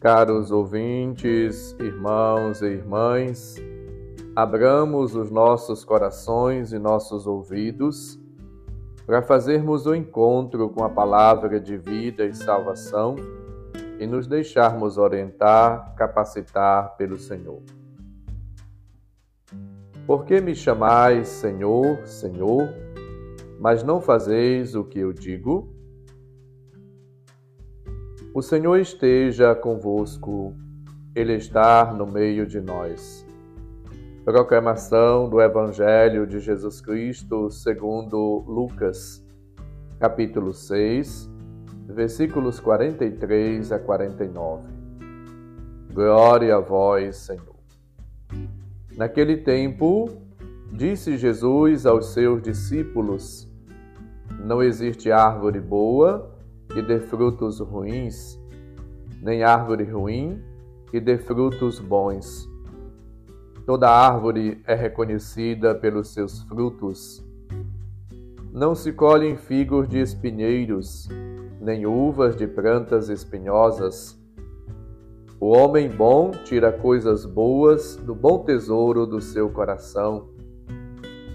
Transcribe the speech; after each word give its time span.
Caros 0.00 0.52
ouvintes, 0.52 1.74
irmãos 1.80 2.62
e 2.62 2.66
irmãs, 2.66 3.56
abramos 4.36 5.16
os 5.16 5.28
nossos 5.28 5.84
corações 5.84 6.72
e 6.72 6.78
nossos 6.78 7.26
ouvidos 7.26 8.16
para 9.04 9.22
fazermos 9.22 9.86
o 9.86 9.90
um 9.90 9.94
encontro 9.96 10.68
com 10.68 10.84
a 10.84 10.88
palavra 10.88 11.58
de 11.58 11.76
vida 11.76 12.24
e 12.24 12.32
salvação 12.32 13.16
e 13.98 14.06
nos 14.06 14.28
deixarmos 14.28 14.98
orientar, 14.98 15.96
capacitar 15.96 16.96
pelo 16.96 17.18
Senhor. 17.18 17.60
Por 20.06 20.24
que 20.24 20.40
me 20.40 20.54
chamais 20.54 21.26
Senhor, 21.26 22.06
Senhor, 22.06 22.68
mas 23.58 23.82
não 23.82 24.00
fazeis 24.00 24.76
o 24.76 24.84
que 24.84 25.00
eu 25.00 25.12
digo? 25.12 25.76
O 28.34 28.42
Senhor 28.42 28.76
esteja 28.76 29.54
convosco, 29.54 30.54
Ele 31.14 31.34
está 31.34 31.92
no 31.94 32.06
meio 32.06 32.46
de 32.46 32.60
nós. 32.60 33.26
Proclamação 34.22 35.30
do 35.30 35.40
Evangelho 35.40 36.26
de 36.26 36.38
Jesus 36.38 36.78
Cristo 36.82 37.50
segundo 37.50 38.44
Lucas, 38.46 39.24
capítulo 39.98 40.52
6, 40.52 41.28
versículos 41.86 42.60
43 42.60 43.72
a 43.72 43.78
49. 43.78 44.68
Glória 45.94 46.56
a 46.56 46.60
vós, 46.60 47.16
Senhor. 47.16 47.56
Naquele 48.94 49.38
tempo, 49.38 50.06
disse 50.70 51.16
Jesus 51.16 51.86
aos 51.86 52.12
seus 52.12 52.42
discípulos: 52.42 53.50
Não 54.44 54.62
existe 54.62 55.10
árvore 55.10 55.60
boa 55.60 56.37
que 56.72 56.82
dê 56.82 57.00
frutos 57.00 57.60
ruins, 57.60 58.38
nem 59.22 59.42
árvore 59.42 59.84
ruim 59.84 60.42
que 60.90 61.00
dê 61.00 61.18
frutos 61.18 61.78
bons. 61.78 62.48
Toda 63.66 63.90
árvore 63.90 64.62
é 64.66 64.74
reconhecida 64.74 65.74
pelos 65.74 66.12
seus 66.14 66.42
frutos. 66.44 67.24
Não 68.52 68.74
se 68.74 68.92
colhem 68.92 69.36
figos 69.36 69.88
de 69.88 69.98
espinheiros, 69.98 71.08
nem 71.60 71.86
uvas 71.86 72.34
de 72.34 72.46
plantas 72.46 73.08
espinhosas. 73.08 74.18
O 75.38 75.48
homem 75.48 75.88
bom 75.88 76.30
tira 76.30 76.72
coisas 76.72 77.24
boas 77.26 77.96
do 77.96 78.14
bom 78.14 78.38
tesouro 78.44 79.06
do 79.06 79.20
seu 79.20 79.50
coração, 79.50 80.30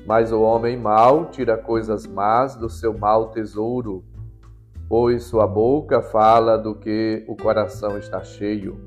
mas 0.05 0.31
o 0.31 0.41
homem 0.41 0.75
mau 0.75 1.25
tira 1.25 1.55
coisas 1.55 2.05
más 2.07 2.55
do 2.55 2.69
seu 2.69 2.97
mau 2.97 3.29
tesouro 3.29 4.03
pois 4.95 5.23
sua 5.23 5.47
boca 5.47 6.03
fala 6.03 6.55
do 6.55 6.75
que 6.75 7.25
o 7.27 7.35
coração 7.35 7.97
está 7.97 8.23
cheio. 8.23 8.79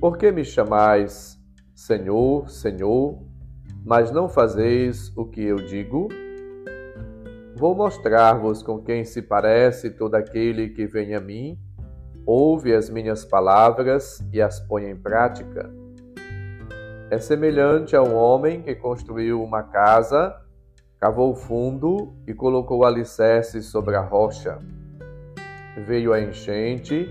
Por 0.00 0.18
que 0.18 0.32
me 0.32 0.44
chamais 0.44 1.38
Senhor, 1.76 2.50
Senhor, 2.50 3.22
mas 3.86 4.10
não 4.10 4.28
fazeis 4.28 5.16
o 5.16 5.24
que 5.26 5.44
eu 5.44 5.58
digo? 5.58 6.08
Vou 7.54 7.72
mostrar-vos 7.72 8.60
com 8.60 8.82
quem 8.82 9.04
se 9.04 9.22
parece 9.22 9.90
todo 9.90 10.16
aquele 10.16 10.70
que 10.70 10.88
vem 10.88 11.14
a 11.14 11.20
mim, 11.20 11.56
ouve 12.26 12.74
as 12.74 12.90
minhas 12.90 13.24
palavras 13.24 14.20
e 14.32 14.42
as 14.42 14.58
põe 14.58 14.86
em 14.86 14.96
prática. 14.96 15.72
É 17.12 17.18
semelhante 17.20 17.94
a 17.94 18.02
um 18.02 18.16
homem 18.16 18.60
que 18.60 18.74
construiu 18.74 19.40
uma 19.40 19.62
casa 19.62 20.34
Cavou 21.00 21.32
fundo 21.32 22.12
e 22.26 22.34
colocou 22.34 22.84
alicerces 22.84 23.66
sobre 23.66 23.94
a 23.94 24.00
rocha. 24.00 24.58
Veio 25.86 26.12
a 26.12 26.20
enchente, 26.20 27.08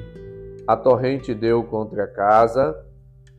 a 0.68 0.76
torrente 0.76 1.34
deu 1.34 1.64
contra 1.64 2.04
a 2.04 2.08
casa, 2.08 2.76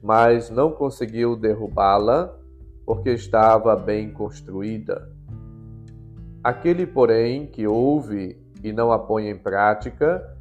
mas 0.02 0.48
não 0.48 0.72
conseguiu 0.72 1.36
derrubá-la, 1.36 2.34
porque 2.86 3.10
estava 3.10 3.76
bem 3.76 4.10
construída. 4.10 5.12
Aquele, 6.42 6.86
porém, 6.86 7.46
que 7.46 7.66
ouve 7.66 8.42
e 8.64 8.72
não 8.72 8.90
a 8.90 8.98
põe 8.98 9.28
em 9.28 9.36
prática, 9.36 10.34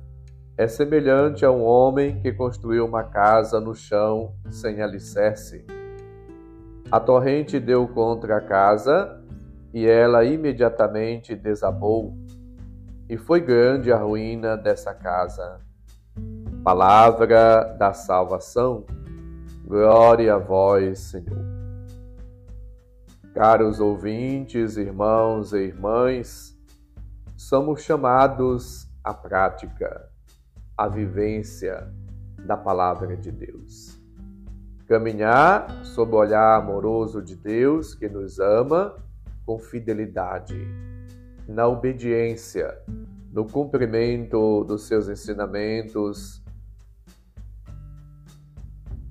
é 0.58 0.70
semelhante 0.70 1.44
a 1.44 1.52
um 1.52 1.66
homem 1.66 2.22
que 2.22 2.32
construiu 2.32 2.86
uma 2.86 3.04
casa 3.04 3.60
no 3.60 3.76
chão 3.76 4.34
sem 4.50 4.82
alicerce. 4.82 5.66
A 6.90 6.98
torrente 6.98 7.60
deu 7.60 7.86
contra 7.90 8.38
a 8.38 8.42
casa 8.42 9.22
e 9.78 9.86
ela 9.86 10.26
imediatamente 10.26 11.36
desabou, 11.36 12.18
e 13.08 13.16
foi 13.16 13.40
grande 13.40 13.92
a 13.92 13.98
ruína 14.00 14.58
dessa 14.58 14.92
casa. 14.92 15.60
Palavra 16.64 17.76
da 17.78 17.94
salvação, 17.94 18.88
glória 19.64 20.34
a 20.34 20.40
vós, 20.40 20.98
Senhor. 20.98 21.46
Caros 23.36 23.80
ouvintes, 23.80 24.78
irmãos 24.78 25.54
e 25.54 25.58
irmãs, 25.58 26.58
somos 27.36 27.84
chamados 27.84 28.90
à 29.04 29.14
prática, 29.14 30.10
à 30.76 30.88
vivência 30.88 31.88
da 32.48 32.58
palavra 32.58 33.16
de 33.16 33.32
Deus. 33.32 34.02
Caminhar 34.88 35.86
sob 35.86 36.16
o 36.16 36.18
olhar 36.18 36.58
amoroso 36.58 37.22
de 37.22 37.36
Deus 37.36 37.94
que 37.94 38.10
nos 38.10 38.40
ama 38.40 39.06
com 39.48 39.58
fidelidade, 39.58 40.60
na 41.48 41.66
obediência, 41.66 42.78
no 43.32 43.46
cumprimento 43.46 44.66
dos 44.66 44.86
seus 44.88 45.08
ensinamentos, 45.08 46.44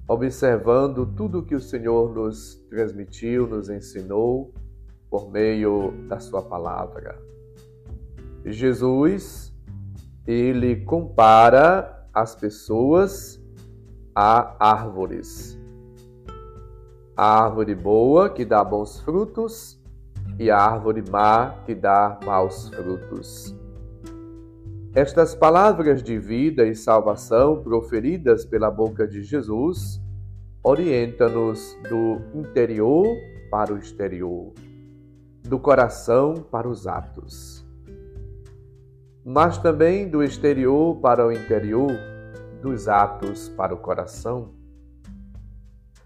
observando 0.06 1.06
tudo 1.06 1.42
que 1.42 1.54
o 1.54 1.60
Senhor 1.60 2.14
nos 2.14 2.56
transmitiu, 2.68 3.46
nos 3.46 3.70
ensinou 3.70 4.52
por 5.08 5.32
meio 5.32 5.92
da 6.06 6.20
sua 6.20 6.42
palavra. 6.42 7.18
Jesus, 8.44 9.56
ele 10.26 10.84
compara 10.84 12.06
as 12.12 12.36
pessoas 12.36 13.42
a 14.14 14.54
árvores. 14.60 15.58
A 17.16 17.44
árvore 17.44 17.74
boa 17.74 18.28
que 18.28 18.44
dá 18.44 18.62
bons 18.62 19.00
frutos 19.00 19.75
e 20.38 20.50
a 20.50 20.58
árvore 20.58 21.02
má 21.10 21.62
que 21.64 21.74
dá 21.74 22.18
maus 22.24 22.68
frutos. 22.68 23.54
Estas 24.94 25.34
palavras 25.34 26.02
de 26.02 26.18
vida 26.18 26.66
e 26.66 26.74
salvação 26.74 27.62
proferidas 27.62 28.46
pela 28.46 28.70
boca 28.70 29.06
de 29.06 29.22
Jesus 29.22 30.00
orientam-nos 30.62 31.76
do 31.88 32.20
interior 32.34 33.06
para 33.50 33.72
o 33.72 33.78
exterior, 33.78 34.52
do 35.44 35.58
coração 35.58 36.34
para 36.50 36.68
os 36.68 36.86
atos, 36.86 37.64
mas 39.24 39.58
também 39.58 40.08
do 40.08 40.22
exterior 40.22 40.96
para 40.96 41.26
o 41.26 41.30
interior, 41.30 41.92
dos 42.60 42.88
atos 42.88 43.48
para 43.50 43.74
o 43.74 43.78
coração. 43.78 44.54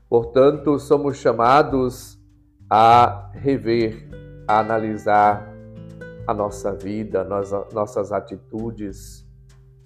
Portanto, 0.09 0.79
somos 0.79 1.17
chamados 1.17 2.20
a 2.71 3.31
rever 3.35 4.09
a 4.47 4.61
analisar 4.61 5.53
a 6.27 6.33
nossa 6.33 6.73
vida, 6.73 7.27
nossas 7.73 8.13
atitudes, 8.13 9.27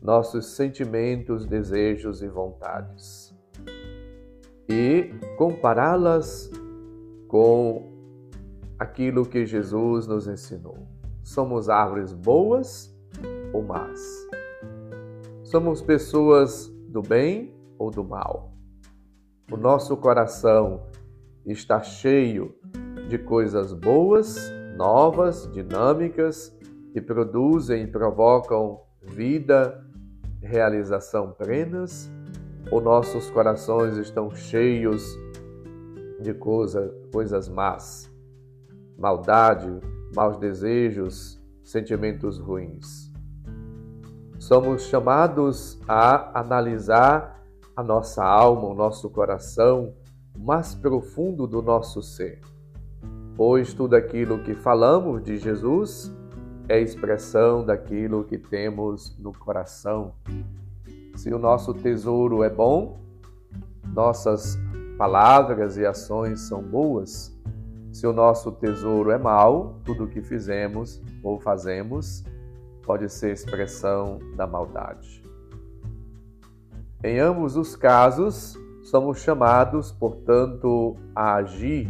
nossos 0.03 0.55
sentimentos, 0.55 1.47
desejos 1.47 2.23
e 2.23 2.29
vontades 2.29 3.35
e 4.69 5.11
compará-las 5.37 6.51
com 7.29 7.93
aquilo 8.79 9.25
que 9.25 9.47
Jesus 9.47 10.07
nos 10.07 10.27
ensinou. 10.27 10.87
Somos 11.23 11.69
árvores 11.69 12.13
boas 12.13 12.95
ou 13.53 13.63
más? 13.63 14.01
Somos 15.43 15.81
pessoas 15.81 16.69
do 16.89 17.03
bem 17.03 17.55
ou 17.79 17.91
do 17.91 18.05
mal? 18.05 18.53
O 19.51 19.57
nosso 19.57 19.97
coração 19.97 20.83
está 21.47 21.83
cheio 21.83 22.55
de 23.09 23.19
coisas 23.19 23.73
boas, 23.73 24.51
novas, 24.77 25.51
dinâmicas, 25.53 26.57
que 26.93 27.01
produzem 27.01 27.83
e 27.83 27.87
provocam 27.87 28.81
vida, 29.03 29.85
realização 30.41 31.33
plenas, 31.33 32.11
ou 32.71 32.81
nossos 32.81 33.31
corações 33.31 33.97
estão 33.97 34.31
cheios 34.31 35.19
de 36.21 36.33
coisa, 36.33 36.95
coisas 37.13 37.49
más, 37.49 38.11
maldade, 38.97 39.69
maus 40.15 40.39
desejos, 40.39 41.43
sentimentos 41.63 42.39
ruins. 42.39 43.13
Somos 44.39 44.83
chamados 44.85 45.81
a 45.89 46.39
analisar 46.39 47.43
a 47.77 47.83
nossa 47.83 48.25
alma, 48.25 48.69
o 48.69 48.75
nosso 48.75 49.11
coração, 49.11 49.95
mais 50.37 50.75
profundo 50.75 51.47
do 51.47 51.63
nosso 51.63 52.03
ser 52.03 52.41
pois 53.37 53.75
tudo 53.75 53.97
aquilo 53.97 54.43
que 54.43 54.55
falamos 54.55 55.23
de 55.23 55.37
Jesus 55.37 56.13
é 56.69 56.81
expressão 56.81 57.65
daquilo 57.65 58.25
que 58.25 58.39
temos 58.39 59.17
no 59.19 59.33
coração. 59.33 60.15
Se 61.17 61.33
o 61.33 61.39
nosso 61.39 61.75
tesouro 61.75 62.43
é 62.43 62.51
bom, 62.51 63.01
nossas 63.93 64.57
palavras 64.97 65.77
e 65.77 65.85
ações 65.85 66.41
são 66.41 66.63
boas. 66.63 67.37
Se 67.93 68.07
o 68.07 68.13
nosso 68.13 68.51
tesouro 68.53 69.11
é 69.11 69.19
mau, 69.19 69.81
tudo 69.85 70.05
o 70.05 70.09
que 70.09 70.23
fizemos 70.23 71.03
ou 71.23 71.39
fazemos 71.39 72.25
pode 72.83 73.09
ser 73.09 73.33
expressão 73.33 74.19
da 74.37 74.47
maldade. 74.47 75.23
Em 77.03 77.19
ambos 77.19 77.57
os 77.57 77.77
casos, 77.77 78.59
somos 78.85 79.19
chamados, 79.21 79.91
portanto, 79.91 80.97
a 81.15 81.35
agir 81.35 81.89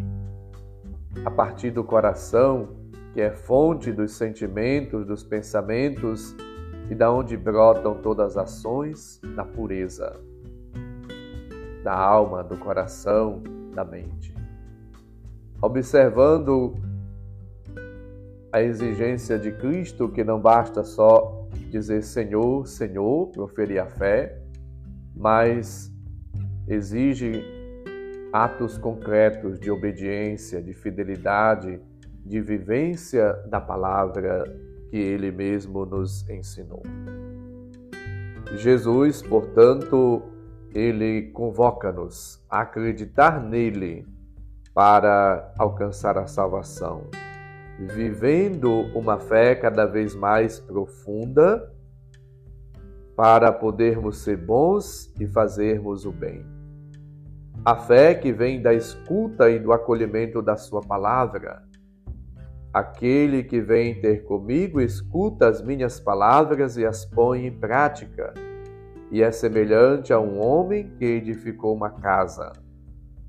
a 1.25 1.31
partir 1.31 1.71
do 1.71 1.85
coração, 1.85 2.69
que 3.13 3.21
é 3.21 3.31
fonte 3.31 3.93
dos 3.93 4.13
sentimentos, 4.13 5.07
dos 5.07 5.23
pensamentos 5.23 6.35
e 6.91 6.95
da 6.95 7.13
onde 7.13 7.37
brotam 7.37 7.95
todas 8.01 8.37
as 8.37 8.49
ações, 8.49 9.21
da 9.37 9.45
pureza 9.45 10.19
da 11.85 11.95
alma, 11.95 12.43
do 12.43 12.57
coração, 12.57 13.43
da 13.75 13.85
mente. 13.85 14.35
Observando 15.61 16.75
a 18.51 18.63
exigência 18.63 19.39
de 19.39 19.53
Cristo, 19.53 20.09
que 20.09 20.25
não 20.25 20.41
basta 20.41 20.83
só 20.83 21.47
dizer 21.71 22.03
Senhor, 22.03 22.67
Senhor, 22.67 23.29
proferir 23.29 23.81
a 23.81 23.87
fé, 23.87 24.41
mas 25.15 25.94
exige 26.69 27.45
atos 28.33 28.77
concretos 28.79 29.61
de 29.61 29.71
obediência, 29.71 30.63
de 30.63 30.73
fidelidade, 30.73 31.81
de 32.25 32.41
vivência 32.41 33.33
da 33.49 33.61
palavra 33.61 34.45
que 34.91 34.97
ele 34.97 35.31
mesmo 35.31 35.85
nos 35.85 36.29
ensinou. 36.29 36.83
Jesus, 38.57 39.23
portanto, 39.23 40.23
ele 40.75 41.31
convoca-nos 41.33 42.45
a 42.51 42.63
acreditar 42.63 43.41
nele 43.41 44.07
para 44.73 45.53
alcançar 45.59 46.19
a 46.19 46.27
salvação, 46.27 47.07
vivendo 47.79 48.71
uma 48.97 49.19
fé 49.19 49.55
cada 49.55 49.87
vez 49.87 50.15
mais 50.15 50.59
profunda 50.59 51.73
para 53.17 53.53
podermos 53.53 54.19
ser 54.19 54.37
bons 54.37 55.13
e 55.21 55.27
fazermos 55.27 56.05
o 56.05 56.11
bem. 56.11 56.54
A 57.63 57.77
fé 57.77 58.15
que 58.15 58.33
vem 58.33 58.63
da 58.63 58.73
escuta 58.73 59.51
e 59.51 59.59
do 59.59 59.73
acolhimento 59.73 60.41
da 60.41 60.57
Sua 60.57 60.81
palavra. 60.81 61.63
Aquele 62.73 63.43
que 63.43 63.61
vem 63.61 64.01
ter 64.01 64.25
comigo 64.25 64.81
escuta 64.81 65.49
as 65.49 65.61
minhas 65.63 66.01
palavras 66.01 66.79
e 66.79 66.87
as 66.87 67.05
põe 67.05 67.47
em 67.47 67.53
prática 67.53 68.33
e 69.15 69.23
é 69.23 69.31
semelhante 69.31 70.13
a 70.13 70.19
um 70.19 70.45
homem 70.45 70.91
que 70.99 71.05
edificou 71.05 71.73
uma 71.73 71.91
casa. 71.91 72.53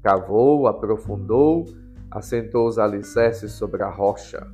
Cavou, 0.01 0.68
aprofundou, 0.68 1.66
assentou 2.10 2.68
os 2.68 2.80
alicerces 2.80 3.51
sobre 3.51 3.83
a 3.83 3.89
rocha. 3.89 4.48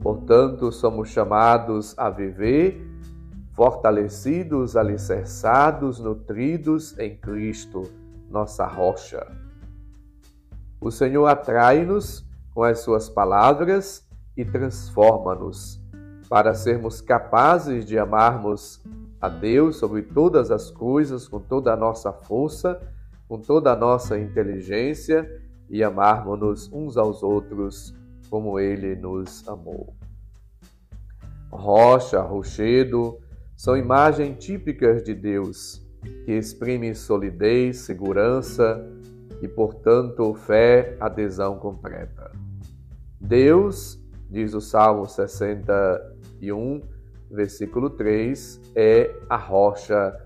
Portanto, 0.00 0.72
somos 0.72 1.08
chamados 1.08 1.96
a 1.96 2.10
viver 2.10 2.84
fortalecidos, 3.52 4.76
alicerçados, 4.76 6.00
nutridos 6.00 6.98
em 6.98 7.16
Cristo, 7.16 7.82
nossa 8.32 8.66
rocha. 8.66 9.24
O 10.80 10.90
Senhor 10.90 11.26
atrai-nos 11.26 12.26
com 12.52 12.64
as 12.64 12.80
suas 12.80 13.08
palavras 13.08 14.04
e 14.36 14.44
transforma-nos 14.44 15.80
para 16.28 16.54
sermos 16.54 17.00
capazes 17.00 17.84
de 17.84 17.98
amarmos 17.98 18.82
a 19.20 19.28
Deus 19.28 19.76
sobre 19.76 20.02
todas 20.02 20.50
as 20.50 20.70
coisas, 20.70 21.28
com 21.28 21.38
toda 21.38 21.72
a 21.72 21.76
nossa 21.76 22.12
força, 22.12 22.80
com 23.28 23.38
toda 23.38 23.72
a 23.72 23.76
nossa 23.76 24.18
inteligência 24.18 25.40
e 25.68 25.84
amarmos-nos 25.84 26.72
uns 26.72 26.96
aos 26.96 27.22
outros 27.22 27.94
como 28.28 28.58
Ele 28.58 28.96
nos 28.96 29.46
amou. 29.46 29.94
Rocha, 31.50 32.20
rochedo 32.22 33.18
são 33.54 33.76
imagens 33.76 34.42
típicas 34.42 35.02
de 35.02 35.14
Deus, 35.14 35.81
que 36.24 36.32
exprimem 36.32 36.94
solidez, 36.94 37.78
segurança 37.78 38.84
e, 39.40 39.48
portanto, 39.48 40.34
fé, 40.34 40.96
adesão 41.00 41.58
completa. 41.58 42.30
Deus, 43.20 44.00
diz 44.30 44.54
o 44.54 44.60
Salmo 44.60 45.06
61, 45.06 46.82
versículo 47.30 47.90
3, 47.90 48.60
é 48.74 49.14
a 49.28 49.36
rocha 49.36 50.16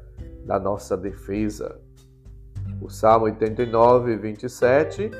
da 0.44 0.58
nossa 0.58 0.96
defesa. 0.96 1.81
O 2.81 2.88
Salmo 2.88 3.26
89, 3.26 4.17
27 4.17 5.11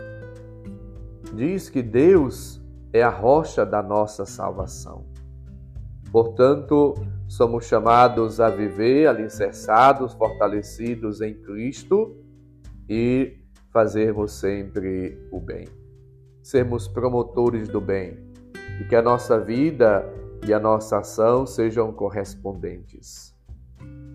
diz 1.35 1.69
que 1.69 1.83
Deus 1.83 2.61
é 2.93 3.03
a 3.03 3.11
rocha 3.11 3.65
da 3.65 3.83
nossa 3.83 4.25
salvação. 4.25 5.05
Portanto, 6.11 6.95
somos 7.29 7.65
chamados 7.65 8.41
a 8.41 8.49
viver 8.49 9.07
alicerçados, 9.07 10.15
fortalecidos 10.15 11.21
em 11.21 11.35
Cristo 11.35 12.17
e 12.89 13.39
fazermos 13.73 14.33
sempre 14.33 15.19
o 15.31 15.41
bem. 15.41 15.67
Sermos 16.43 16.87
promotores 16.89 17.69
do 17.69 17.81
bem 17.81 18.17
e 18.81 18.85
que 18.85 18.95
a 18.95 19.03
nossa 19.03 19.39
vida 19.39 20.05
e 20.47 20.53
a 20.55 20.61
nossa 20.61 20.99
ação 20.99 21.45
sejam 21.45 21.93
correspondentes. 21.93 23.35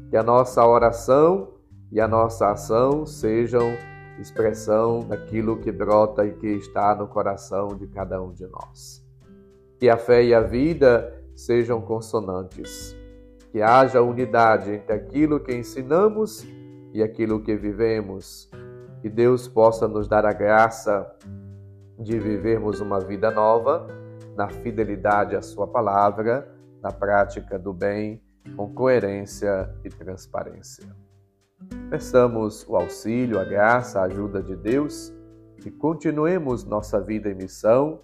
Que 0.09 0.17
a 0.17 0.23
nossa 0.23 0.65
oração 0.65 1.53
e 1.91 1.99
a 1.99 2.07
nossa 2.07 2.51
ação 2.51 3.05
sejam 3.05 3.75
expressão 4.19 5.01
daquilo 5.01 5.57
que 5.57 5.71
brota 5.71 6.25
e 6.25 6.33
que 6.33 6.47
está 6.47 6.95
no 6.95 7.07
coração 7.07 7.75
de 7.75 7.87
cada 7.87 8.21
um 8.21 8.31
de 8.31 8.47
nós. 8.47 9.05
Que 9.79 9.89
a 9.89 9.97
fé 9.97 10.23
e 10.23 10.33
a 10.33 10.41
vida 10.41 11.20
sejam 11.35 11.81
consonantes. 11.81 12.95
Que 13.51 13.61
haja 13.61 14.01
unidade 14.01 14.71
entre 14.71 14.93
aquilo 14.93 15.39
que 15.39 15.53
ensinamos 15.53 16.47
e 16.93 17.03
aquilo 17.03 17.41
que 17.41 17.55
vivemos. 17.55 18.49
Que 19.01 19.09
Deus 19.09 19.47
possa 19.47 19.87
nos 19.87 20.07
dar 20.07 20.25
a 20.25 20.33
graça 20.33 21.09
de 21.99 22.17
vivermos 22.19 22.79
uma 22.79 22.99
vida 22.99 23.29
nova 23.29 23.87
na 24.35 24.49
fidelidade 24.49 25.35
à 25.35 25.41
Sua 25.41 25.67
palavra, 25.67 26.47
na 26.81 26.91
prática 26.91 27.59
do 27.59 27.73
bem, 27.73 28.21
com 28.55 28.73
coerência 28.73 29.69
e 29.83 29.89
transparência. 29.89 30.85
Peçamos 31.89 32.65
o 32.67 32.75
auxílio, 32.75 33.39
a 33.39 33.43
graça, 33.43 33.99
a 33.99 34.05
ajuda 34.05 34.41
de 34.41 34.55
Deus 34.55 35.13
e 35.63 35.69
continuemos 35.69 36.63
nossa 36.63 36.99
vida 36.99 37.29
em 37.29 37.35
missão 37.35 37.99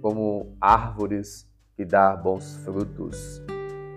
como 0.00 0.56
árvores 0.60 1.49
que 1.80 1.84
dão 1.86 2.14
bons 2.14 2.56
frutos, 2.56 3.42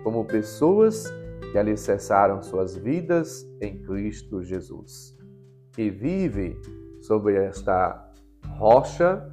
como 0.02 0.24
pessoas 0.24 1.04
que 1.52 1.58
alicerçaram 1.58 2.42
suas 2.42 2.74
vidas 2.74 3.46
em 3.60 3.78
Cristo 3.82 4.42
Jesus 4.42 5.14
e 5.76 5.90
vive 5.90 6.58
sobre 7.02 7.34
esta 7.36 8.10
rocha 8.56 9.28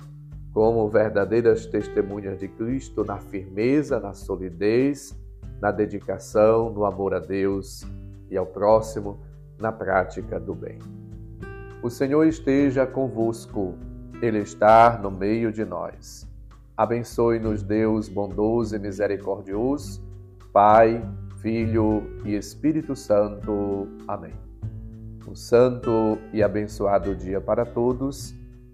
como 0.53 0.89
verdadeiras 0.89 1.65
testemunhas 1.65 2.39
de 2.39 2.49
Cristo 2.49 3.05
na 3.05 3.19
firmeza, 3.19 4.01
na 4.01 4.13
solidez, 4.13 5.17
na 5.61 5.71
dedicação, 5.71 6.69
no 6.73 6.83
amor 6.83 7.13
a 7.13 7.19
Deus 7.19 7.87
e 8.29 8.35
ao 8.35 8.45
próximo, 8.45 9.21
na 9.57 9.71
prática 9.71 10.37
do 10.37 10.53
bem. 10.53 10.77
O 11.81 11.89
Senhor 11.89 12.27
esteja 12.27 12.85
convosco, 12.85 13.75
Ele 14.21 14.39
está 14.39 14.99
no 15.01 15.09
meio 15.09 15.53
de 15.53 15.63
nós. 15.63 16.29
Abençoe-nos, 16.81 17.61
Deus 17.61 18.09
bondoso 18.09 18.75
e 18.75 18.79
misericordioso, 18.79 20.01
Pai, 20.51 21.07
Filho 21.37 22.01
e 22.25 22.33
Espírito 22.33 22.95
Santo. 22.95 23.87
Amém. 24.07 24.33
Um 25.27 25.35
santo 25.35 26.17
e 26.33 26.41
abençoado 26.41 27.15
dia 27.15 27.39
para 27.39 27.67
todos. 27.67 28.33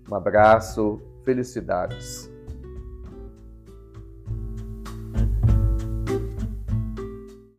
Um 0.10 0.16
abraço 0.16 1.02
Felicidades. 1.26 2.32